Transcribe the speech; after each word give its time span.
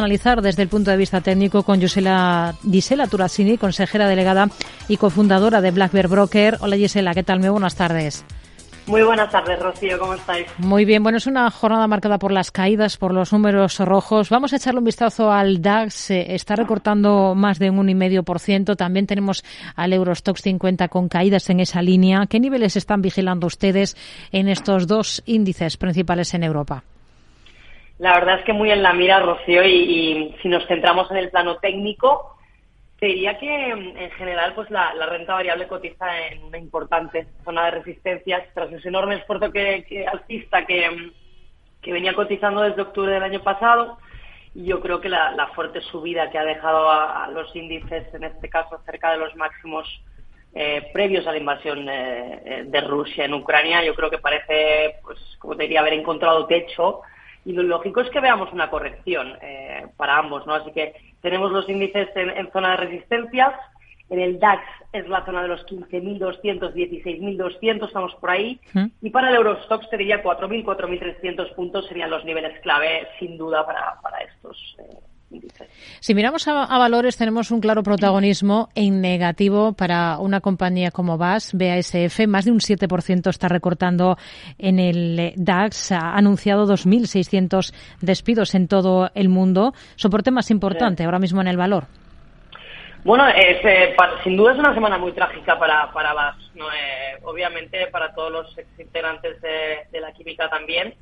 analizar 0.00 0.42
desde 0.42 0.62
el 0.62 0.68
punto 0.68 0.92
de 0.92 0.96
vista 0.96 1.20
técnico 1.20 1.64
con 1.64 1.80
Gisela, 1.80 2.54
Gisela 2.62 3.08
Turasini, 3.08 3.58
consejera 3.58 4.06
delegada 4.06 4.48
y 4.86 4.96
cofundadora 4.96 5.60
de 5.60 5.72
Black 5.72 5.90
Bear 5.90 6.06
Broker. 6.06 6.56
Hola 6.60 6.76
Gisela, 6.76 7.14
¿qué 7.14 7.24
tal? 7.24 7.40
Muy 7.40 7.48
buenas 7.48 7.74
tardes. 7.74 8.24
Muy 8.86 9.02
buenas 9.02 9.28
tardes, 9.32 9.58
Rocío, 9.58 9.98
¿cómo 9.98 10.14
estáis? 10.14 10.46
Muy 10.58 10.84
bien, 10.84 11.02
bueno, 11.02 11.18
es 11.18 11.26
una 11.26 11.50
jornada 11.50 11.88
marcada 11.88 12.16
por 12.20 12.30
las 12.30 12.52
caídas, 12.52 12.96
por 12.96 13.12
los 13.12 13.32
números 13.32 13.80
rojos. 13.80 14.30
Vamos 14.30 14.52
a 14.52 14.56
echarle 14.56 14.78
un 14.78 14.84
vistazo 14.84 15.32
al 15.32 15.60
DAX, 15.60 16.12
está 16.12 16.54
recortando 16.54 17.34
más 17.34 17.58
de 17.58 17.68
un 17.68 17.78
1,5%. 17.78 18.76
También 18.76 19.08
tenemos 19.08 19.42
al 19.74 19.92
Eurostox 19.92 20.42
50 20.42 20.86
con 20.86 21.08
caídas 21.08 21.50
en 21.50 21.58
esa 21.58 21.82
línea. 21.82 22.24
¿Qué 22.30 22.38
niveles 22.38 22.76
están 22.76 23.02
vigilando 23.02 23.48
ustedes 23.48 23.96
en 24.30 24.46
estos 24.46 24.86
dos 24.86 25.24
índices 25.26 25.76
principales 25.76 26.34
en 26.34 26.44
Europa? 26.44 26.84
La 27.98 28.14
verdad 28.14 28.38
es 28.38 28.44
que 28.44 28.52
muy 28.52 28.70
en 28.70 28.82
la 28.82 28.92
mira, 28.92 29.18
Rocío, 29.18 29.64
y, 29.64 30.34
si 30.40 30.48
nos 30.48 30.66
centramos 30.66 31.10
en 31.10 31.16
el 31.16 31.30
plano 31.30 31.56
técnico, 31.56 32.36
te 33.00 33.06
diría 33.06 33.38
que 33.38 33.70
en 33.70 34.10
general 34.12 34.54
pues 34.54 34.70
la, 34.70 34.92
renta 35.06 35.34
variable 35.34 35.68
cotiza 35.68 36.28
en 36.28 36.42
una 36.44 36.58
importante 36.58 37.26
zona 37.44 37.66
de 37.66 37.70
resistencia 37.72 38.44
tras 38.54 38.72
ese 38.72 38.88
enorme 38.88 39.16
esfuerzo 39.16 39.52
que, 39.52 40.06
alcista 40.10 40.64
que, 40.64 41.12
venía 41.86 42.14
cotizando 42.14 42.62
desde 42.62 42.82
octubre 42.82 43.12
del 43.12 43.22
año 43.22 43.42
pasado. 43.42 43.98
Y 44.54 44.64
yo 44.64 44.80
creo 44.80 45.00
que 45.00 45.08
la, 45.08 45.50
fuerte 45.54 45.80
subida 45.80 46.30
que 46.30 46.38
ha 46.38 46.44
dejado 46.44 46.90
a, 46.90 47.28
los 47.28 47.54
índices, 47.54 48.12
en 48.14 48.24
este 48.24 48.48
caso 48.48 48.80
cerca 48.86 49.10
de 49.10 49.18
los 49.18 49.34
máximos 49.34 49.88
eh, 50.54 50.88
previos 50.92 51.26
a 51.26 51.32
la 51.32 51.38
invasión 51.38 51.88
eh, 51.88 52.64
de 52.66 52.80
Rusia 52.80 53.24
en 53.24 53.34
Ucrania, 53.34 53.84
yo 53.84 53.94
creo 53.94 54.08
que 54.08 54.18
parece, 54.18 54.96
pues 55.02 55.18
como 55.40 55.56
te 55.56 55.64
diría, 55.64 55.80
haber 55.80 55.94
encontrado 55.94 56.46
techo 56.46 57.02
y 57.44 57.52
lo 57.52 57.62
lógico 57.62 58.00
es 58.00 58.10
que 58.10 58.20
veamos 58.20 58.52
una 58.52 58.70
corrección 58.70 59.34
eh, 59.42 59.86
para 59.96 60.18
ambos, 60.18 60.46
¿no? 60.46 60.54
Así 60.54 60.70
que 60.72 60.94
tenemos 61.20 61.50
los 61.50 61.68
índices 61.68 62.08
en, 62.14 62.50
zona 62.52 62.72
de 62.72 62.76
resistencias, 62.76 63.54
en 64.10 64.20
el 64.20 64.38
DAX 64.38 64.62
es 64.92 65.08
la 65.08 65.24
zona 65.24 65.42
de 65.42 65.48
los 65.48 65.66
15.200, 65.66 66.72
16.200, 66.72 67.86
estamos 67.86 68.14
por 68.16 68.30
ahí. 68.30 68.58
Y 69.02 69.10
para 69.10 69.28
el 69.28 69.36
Eurostox 69.36 69.90
te 69.90 69.98
diría 69.98 70.22
4.000, 70.22 70.64
4.300 70.64 71.54
puntos 71.54 71.86
serían 71.86 72.10
los 72.10 72.24
niveles 72.24 72.58
clave, 72.60 73.06
sin 73.18 73.36
duda, 73.36 73.66
para, 73.66 74.00
para 74.00 74.18
estos 74.18 74.76
eh, 74.78 74.96
si 76.00 76.14
miramos 76.14 76.48
a, 76.48 76.78
valores, 76.78 77.16
tenemos 77.16 77.50
un 77.50 77.60
claro 77.60 77.82
protagonismo 77.82 78.68
en 78.74 79.00
negativo 79.00 79.72
para 79.74 80.18
una 80.18 80.40
compañía 80.40 80.90
como 80.90 81.18
BAS, 81.18 81.52
BASF. 81.54 82.26
Más 82.26 82.44
de 82.44 82.52
un 82.52 82.60
7% 82.60 83.28
está 83.28 83.48
recortando 83.48 84.16
en 84.58 84.78
el 84.78 85.32
DAX. 85.36 85.92
Ha 85.92 86.16
anunciado 86.16 86.66
2.600 86.66 87.74
despidos 88.00 88.54
en 88.54 88.68
todo 88.68 89.10
el 89.14 89.28
mundo. 89.28 89.72
Soporte 89.96 90.30
más 90.30 90.50
importante 90.50 91.04
ahora 91.04 91.18
mismo 91.18 91.40
en 91.40 91.48
el 91.48 91.56
valor. 91.56 91.84
Bueno, 93.04 93.28
eh, 93.28 93.94
sin 94.24 94.36
duda 94.36 94.52
es 94.52 94.58
una 94.58 94.74
semana 94.74 94.98
muy 94.98 95.12
trágica 95.12 95.58
para, 95.58 95.92
para 95.92 96.14
BAS. 96.14 96.36
Eh, 96.56 97.18
obviamente 97.22 97.86
para 97.88 98.12
todos 98.14 98.32
los 98.32 98.56
integrantes 98.78 99.40
de 99.40 100.00
la 100.00 100.12
química 100.12 100.48
también 100.48 100.94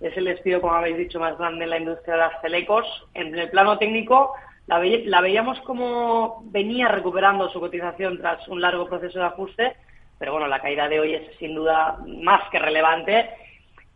es 0.00 0.16
el 0.16 0.24
despido, 0.24 0.60
como 0.60 0.74
habéis 0.74 0.96
dicho, 0.96 1.20
más 1.20 1.38
grande 1.38 1.64
en 1.64 1.70
la 1.70 1.78
industria 1.78 2.14
de 2.14 2.20
las 2.20 2.40
telecos. 2.42 2.86
En 3.14 3.36
el 3.38 3.50
plano 3.50 3.78
técnico, 3.78 4.34
la, 4.66 5.20
veíamos 5.20 5.60
como 5.60 6.42
venía 6.46 6.88
recuperando 6.88 7.48
su 7.50 7.60
cotización 7.60 8.18
tras 8.18 8.46
un 8.48 8.60
largo 8.60 8.86
proceso 8.86 9.18
de 9.18 9.26
ajuste, 9.26 9.76
pero 10.18 10.32
bueno, 10.32 10.46
la 10.46 10.60
caída 10.60 10.88
de 10.88 11.00
hoy 11.00 11.14
es 11.14 11.36
sin 11.38 11.54
duda 11.54 11.98
más 12.06 12.42
que 12.50 12.58
relevante. 12.58 13.30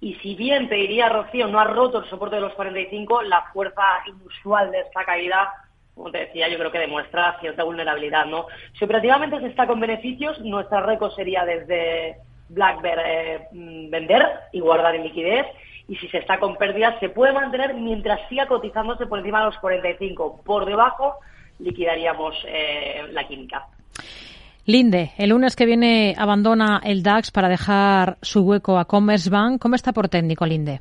Y 0.00 0.14
si 0.16 0.34
bien 0.34 0.69
te 0.69 0.76
diría, 0.76 1.08
Rocío, 1.08 1.48
no 1.48 1.58
ha 1.58 1.64
roto 1.64 1.98
el 1.98 2.10
soporte 2.10 2.36
de 2.36 2.42
los 2.42 2.54
45, 2.54 3.22
la 3.22 3.42
fuerza 3.52 3.82
inusual 4.06 4.70
de 4.70 4.80
esta 4.80 5.04
caída, 5.04 5.50
como 5.94 6.10
te 6.10 6.19
decía, 6.19 6.48
yo 6.48 6.58
creo 6.58 6.70
que 6.70 6.78
demuestra 6.78 7.36
cierta 7.41 7.64
vulnerabilidad, 7.64 8.26
¿no? 8.26 8.46
Si 8.78 8.84
operativamente 8.84 9.41
se 9.41 9.48
está 9.48 9.66
con 9.66 9.80
beneficios, 9.80 10.38
nuestra 10.41 10.82
récord 10.82 11.12
sería 11.14 11.44
desde 11.44 12.19
Black 12.48 12.81
Bear 12.82 12.98
eh, 13.04 13.48
mm, 13.53 13.91
vender 13.91 14.26
y 14.53 14.60
guardar 14.60 14.94
en 14.94 15.04
liquidez 15.04 15.47
y 15.88 15.97
si 15.97 16.09
se 16.09 16.19
está 16.19 16.38
con 16.38 16.56
pérdidas 16.56 16.98
se 17.00 17.09
puede 17.09 17.32
mantener 17.32 17.75
mientras 17.75 18.20
siga 18.28 18.47
cotizándose 18.47 19.06
por 19.06 19.19
encima 19.19 19.41
de 19.41 19.47
los 19.47 19.59
45. 19.59 20.42
Por 20.44 20.66
debajo 20.66 21.14
liquidaríamos 21.59 22.36
eh, 22.47 23.09
la 23.12 23.26
química. 23.26 23.66
Linde, 24.66 25.12
el 25.16 25.31
lunes 25.31 25.56
que 25.56 25.64
viene 25.64 26.14
abandona 26.19 26.81
el 26.84 27.03
DAX 27.03 27.31
para 27.31 27.48
dejar 27.48 28.19
su 28.20 28.42
hueco 28.42 28.78
a 28.78 28.84
Commerzbank. 28.84 29.60
¿Cómo 29.60 29.75
está 29.75 29.92
por 29.92 30.10
técnico, 30.10 30.44
Linde? 30.44 30.80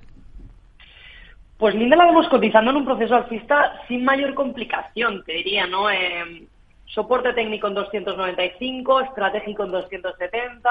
Pues 1.58 1.74
Linde 1.74 1.96
la 1.96 2.06
vemos 2.06 2.28
cotizando 2.28 2.72
en 2.72 2.78
un 2.78 2.86
proceso 2.86 3.16
alcista 3.16 3.82
sin 3.88 4.04
mayor 4.04 4.34
complicación, 4.34 5.24
te 5.24 5.32
diría, 5.32 5.66
¿no? 5.68 5.90
Eh, 5.90 6.44
soporte 6.86 7.32
técnico 7.32 7.68
en 7.68 7.76
295, 7.76 9.00
estratégico 9.02 9.64
en 9.64 9.72
270 9.72 10.70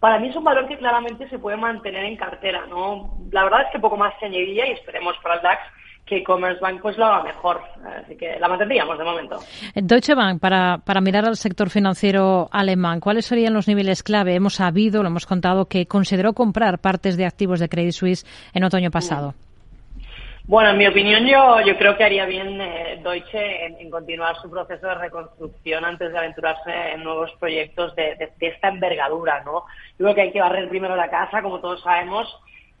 para 0.00 0.18
mí 0.18 0.28
es 0.28 0.36
un 0.36 0.44
valor 0.44 0.68
que 0.68 0.78
claramente 0.78 1.28
se 1.28 1.38
puede 1.38 1.56
mantener 1.56 2.04
en 2.04 2.16
cartera, 2.16 2.66
¿no? 2.66 3.18
La 3.30 3.44
verdad 3.44 3.62
es 3.62 3.72
que 3.72 3.80
poco 3.80 3.96
más 3.96 4.14
se 4.20 4.26
añadiría 4.26 4.68
y 4.68 4.72
esperemos 4.72 5.16
para 5.22 5.36
el 5.36 5.42
DAX 5.42 5.60
que 6.08 6.24
Commerzbank 6.24 6.80
pues 6.80 6.96
lo 6.96 7.04
haga 7.04 7.22
mejor. 7.22 7.60
Así 8.02 8.16
que 8.16 8.38
la 8.40 8.48
mantendríamos 8.48 8.96
de 8.96 9.04
momento. 9.04 9.36
Deutsche 9.74 10.14
Bank, 10.14 10.40
para, 10.40 10.78
para 10.78 11.00
mirar 11.00 11.26
al 11.26 11.36
sector 11.36 11.68
financiero 11.68 12.48
alemán, 12.50 13.00
¿cuáles 13.00 13.26
serían 13.26 13.52
los 13.52 13.68
niveles 13.68 14.02
clave? 14.02 14.34
Hemos 14.34 14.54
sabido, 14.54 15.02
lo 15.02 15.08
hemos 15.08 15.26
contado, 15.26 15.66
que 15.66 15.86
consideró 15.86 16.32
comprar 16.32 16.78
partes 16.78 17.16
de 17.16 17.26
activos 17.26 17.60
de 17.60 17.68
Credit 17.68 17.92
Suisse 17.92 18.24
en 18.54 18.64
otoño 18.64 18.90
pasado. 18.90 19.34
Bueno, 20.48 20.70
en 20.70 20.78
mi 20.78 20.86
opinión, 20.86 21.26
yo, 21.26 21.60
yo 21.60 21.76
creo 21.76 21.94
que 21.98 22.04
haría 22.04 22.24
bien 22.24 22.58
eh, 22.58 22.98
Deutsche 23.04 23.66
en, 23.66 23.90
continuar 23.90 24.34
su 24.40 24.48
proceso 24.48 24.86
de 24.86 24.94
reconstrucción 24.94 25.84
antes 25.84 26.10
de 26.10 26.16
aventurarse 26.16 26.70
en 26.94 27.04
nuevos 27.04 27.30
proyectos 27.38 27.94
de, 27.94 28.32
esta 28.40 28.68
envergadura, 28.68 29.42
¿no? 29.44 29.64
Yo 29.98 30.06
creo 30.06 30.14
que 30.14 30.20
hay 30.22 30.32
que 30.32 30.40
barrer 30.40 30.70
primero 30.70 30.96
la 30.96 31.10
casa, 31.10 31.42
como 31.42 31.60
todos 31.60 31.82
sabemos, 31.82 32.34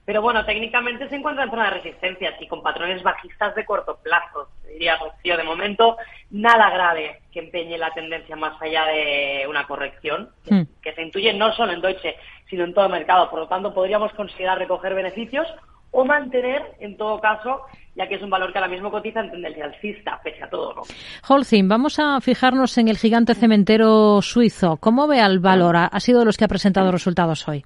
pero 0.06 0.22
bueno, 0.22 0.46
técnicamente 0.46 1.10
se 1.10 1.16
encuentra 1.16 1.44
en 1.44 1.50
zona 1.50 1.64
de 1.64 1.82
resistencia 1.82 2.34
y 2.40 2.48
con 2.48 2.62
patrones 2.62 3.02
bajistas 3.02 3.54
de 3.54 3.66
corto 3.66 3.98
plazo. 4.02 4.48
Diría 4.66 4.96
Rocío, 4.96 5.36
de 5.36 5.44
momento, 5.44 5.98
nada 6.30 6.70
grave 6.70 7.20
que 7.30 7.40
empeñe 7.40 7.76
la 7.76 7.92
tendencia 7.92 8.34
más 8.34 8.54
allá 8.62 8.86
de 8.86 9.44
una 9.46 9.66
corrección, 9.66 10.30
que, 10.42 10.54
hmm. 10.54 10.66
que 10.80 10.94
se 10.94 11.02
intuye 11.02 11.34
no 11.34 11.52
solo 11.52 11.74
en 11.74 11.82
Deutsche, 11.82 12.16
sino 12.48 12.64
en 12.64 12.72
todo 12.72 12.86
el 12.86 12.92
mercado. 12.92 13.28
Por 13.28 13.40
lo 13.40 13.46
tanto, 13.46 13.74
podríamos 13.74 14.10
considerar 14.14 14.56
recoger 14.56 14.94
beneficios 14.94 15.46
o 15.90 16.04
mantener, 16.04 16.62
en 16.80 16.96
todo 16.96 17.20
caso, 17.20 17.62
ya 17.94 18.06
que 18.06 18.16
es 18.16 18.22
un 18.22 18.30
valor 18.30 18.52
que 18.52 18.58
ahora 18.58 18.70
mismo 18.70 18.90
cotiza 18.90 19.20
en 19.20 19.30
tendencia 19.30 19.64
alcista, 19.64 20.20
pese 20.22 20.44
a 20.44 20.50
todo. 20.50 20.74
¿no? 20.74 20.82
Holcim, 21.28 21.68
vamos 21.68 21.98
a 21.98 22.20
fijarnos 22.20 22.78
en 22.78 22.88
el 22.88 22.96
gigante 22.96 23.34
cementero 23.34 24.22
suizo. 24.22 24.76
¿Cómo 24.76 25.06
ve 25.06 25.20
al 25.20 25.40
valor? 25.40 25.76
¿Ha 25.76 26.00
sido 26.00 26.20
de 26.20 26.24
los 26.26 26.36
que 26.36 26.44
ha 26.44 26.48
presentado 26.48 26.92
resultados 26.92 27.48
hoy? 27.48 27.64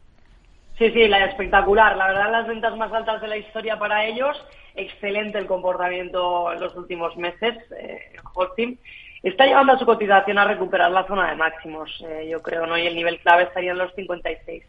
Sí, 0.79 0.91
sí, 0.91 1.07
la 1.07 1.27
espectacular. 1.27 1.97
La 1.97 2.09
verdad, 2.09 2.33
las 2.33 2.47
ventas 2.47 2.77
más 2.77 2.93
altas 2.93 3.21
de 3.21 3.29
la 3.29 3.37
historia 3.37 3.79
para 3.79 4.05
ellos. 4.07 4.37
Excelente 4.75 5.39
el 5.39 5.47
comportamiento 5.47 6.53
en 6.53 6.61
los 6.61 6.75
últimos 6.77 7.17
meses. 7.17 7.55
Eh, 7.79 8.01
Holcim 8.35 8.79
está 9.23 9.47
llevando 9.47 9.75
a 9.75 9.79
su 9.79 9.85
cotización 9.85 10.39
a 10.39 10.45
recuperar 10.45 10.91
la 10.91 11.07
zona 11.07 11.31
de 11.31 11.37
máximos, 11.37 12.03
eh, 12.09 12.29
yo 12.29 12.41
creo, 12.43 12.67
¿no? 12.67 12.77
Y 12.77 12.87
el 12.87 12.97
nivel 12.97 13.21
clave 13.21 13.45
estaría 13.45 13.73
en 13.73 13.79
los 13.79 13.95
56 13.95 14.65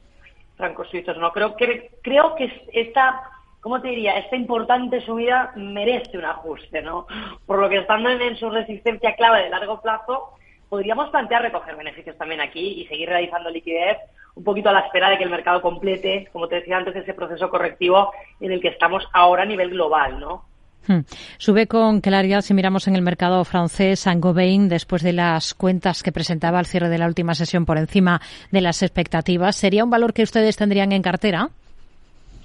francos 0.57 0.89
suizos, 0.89 1.17
¿no? 1.17 1.31
Creo 1.31 1.55
que, 1.55 1.89
creo 2.03 2.35
que 2.35 2.51
esta 2.73 3.32
¿cómo 3.63 3.81
te 3.81 3.87
diría? 3.87 4.17
Esta 4.17 4.35
importante 4.35 5.01
subida 5.01 5.53
merece 5.55 6.17
un 6.17 6.25
ajuste, 6.25 6.81
¿no? 6.81 7.07
Por 7.47 7.59
lo 7.59 7.69
que 7.69 7.77
estando 7.77 8.09
en, 8.09 8.35
su 8.35 8.49
resistencia 8.49 9.15
clave 9.15 9.43
de 9.43 9.49
largo 9.49 9.81
plazo, 9.81 10.33
podríamos 10.69 11.09
plantear 11.09 11.41
recoger 11.41 11.77
beneficios 11.77 12.17
también 12.17 12.41
aquí 12.41 12.81
y 12.81 12.85
seguir 12.87 13.07
realizando 13.07 13.49
liquidez 13.49 13.97
un 14.35 14.43
poquito 14.43 14.69
a 14.69 14.73
la 14.73 14.81
espera 14.81 15.09
de 15.09 15.17
que 15.17 15.23
el 15.23 15.29
mercado 15.29 15.61
complete, 15.61 16.27
como 16.33 16.47
te 16.47 16.55
decía 16.55 16.77
antes, 16.77 16.95
ese 16.95 17.13
proceso 17.13 17.49
correctivo 17.49 18.11
en 18.41 18.51
el 18.51 18.59
que 18.59 18.67
estamos 18.67 19.07
ahora 19.13 19.43
a 19.43 19.45
nivel 19.45 19.69
global, 19.69 20.19
¿no? 20.19 20.43
Hmm. 20.85 21.05
Sube 21.37 21.67
con 21.67 22.01
claridad 22.01 22.41
si 22.41 22.53
miramos 22.53 22.89
en 22.89 22.95
el 22.95 23.01
mercado 23.01 23.45
francés 23.45 24.01
Saint-Gobain 24.01 24.67
después 24.67 25.01
de 25.01 25.13
las 25.13 25.53
cuentas 25.53 26.03
que 26.03 26.11
presentaba 26.11 26.59
al 26.59 26.65
cierre 26.65 26.89
de 26.89 26.97
la 26.97 27.07
última 27.07 27.35
sesión 27.35 27.65
por 27.65 27.77
encima 27.77 28.19
de 28.51 28.59
las 28.59 28.83
expectativas. 28.83 29.55
¿Sería 29.55 29.85
un 29.85 29.89
valor 29.89 30.13
que 30.13 30.23
ustedes 30.23 30.57
tendrían 30.57 30.91
en 30.91 31.01
cartera? 31.01 31.49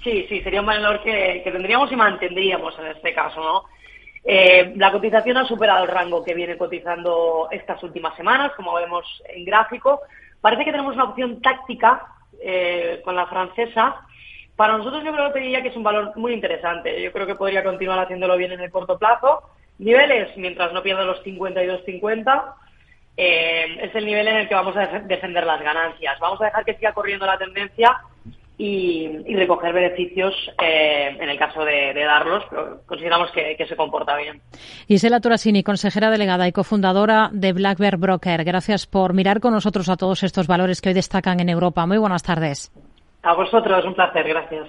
Sí, 0.03 0.25
sí, 0.29 0.41
sería 0.41 0.61
un 0.61 0.65
valor 0.65 1.01
que, 1.03 1.41
tendríamos 1.43 1.91
y 1.91 1.95
mantendríamos 1.95 2.77
en 2.79 2.87
este 2.87 3.13
caso, 3.13 3.41
¿no? 3.41 3.63
Eh, 4.23 4.73
la 4.75 4.91
cotización 4.91 5.37
ha 5.37 5.45
superado 5.45 5.83
el 5.83 5.91
rango 5.91 6.23
que 6.23 6.33
viene 6.33 6.57
cotizando 6.57 7.47
estas 7.51 7.81
últimas 7.83 8.15
semanas, 8.15 8.51
como 8.55 8.73
vemos 8.75 9.05
en 9.27 9.43
gráfico. 9.45 10.01
Parece 10.41 10.65
que 10.65 10.71
tenemos 10.71 10.95
una 10.95 11.05
opción 11.05 11.41
táctica 11.41 12.05
eh, 12.41 13.01
con 13.03 13.15
la 13.15 13.27
francesa. 13.27 13.95
Para 14.55 14.77
nosotros 14.77 15.03
yo 15.03 15.13
creo 15.13 15.33
que 15.33 15.39
diría 15.39 15.61
que 15.61 15.69
es 15.69 15.75
un 15.75 15.83
valor 15.83 16.15
muy 16.15 16.33
interesante. 16.33 17.01
Yo 17.01 17.11
creo 17.11 17.25
que 17.25 17.35
podría 17.35 17.63
continuar 17.63 17.99
haciéndolo 17.99 18.37
bien 18.37 18.51
en 18.51 18.61
el 18.61 18.71
corto 18.71 18.97
plazo. 18.97 19.41
Niveles, 19.79 20.35
mientras 20.37 20.73
no 20.73 20.83
pierda 20.83 21.05
los 21.05 21.23
52.50, 21.23 22.53
eh, 23.15 23.77
es 23.81 23.95
el 23.95 24.05
nivel 24.05 24.27
en 24.27 24.37
el 24.37 24.47
que 24.49 24.55
vamos 24.55 24.75
a 24.75 24.85
defender 24.99 25.45
las 25.45 25.61
ganancias. 25.61 26.19
Vamos 26.19 26.41
a 26.41 26.45
dejar 26.45 26.65
que 26.65 26.75
siga 26.75 26.93
corriendo 26.93 27.25
la 27.25 27.37
tendencia 27.37 28.01
y, 28.59 29.35
recoger 29.35 29.71
beneficios 29.71 30.35
eh, 30.61 31.15
en 31.17 31.29
el 31.29 31.39
caso 31.39 31.63
de, 31.63 31.93
darlos, 31.93 32.43
pero 32.49 32.81
consideramos 32.85 33.31
que, 33.31 33.65
se 33.65 33.75
comporta 33.77 34.17
bien. 34.17 34.41
Isela 34.87 35.21
Torasini, 35.21 35.63
consejera 35.63 36.11
delegada 36.11 36.45
y 36.47 36.51
cofundadora 36.51 37.29
de 37.31 37.53
Black 37.53 37.79
Bear 37.79 37.97
Broker, 37.97 38.43
gracias 38.43 38.85
por 38.85 39.13
mirar 39.13 39.39
con 39.39 39.53
nosotros 39.53 39.87
a 39.87 39.95
todos 39.95 40.23
estos 40.23 40.47
valores 40.47 40.81
que 40.81 40.89
hoy 40.89 40.95
destacan 40.95 41.39
en 41.39 41.47
Europa. 41.47 41.85
Muy 41.85 41.97
buenas 41.97 42.21
tardes. 42.21 42.69
A 43.23 43.33
vosotros, 43.33 43.85
un 43.85 43.95
placer, 43.95 44.27
gracias. 44.27 44.67